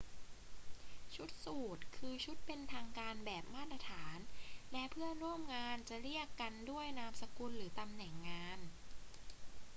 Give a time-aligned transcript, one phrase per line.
[1.15, 4.17] ชุดสูทคือชุดเป็นทางการแบบมาตรฐาน
[4.71, 8.59] และเพื่อนร่วมงานจะเรียกกันด้วยนามสกุลหรือตำแหน่งงาน